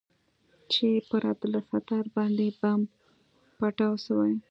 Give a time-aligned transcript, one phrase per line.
[0.71, 2.81] چې پر عبدالستار باندې بم
[3.57, 4.31] پټاو سوى.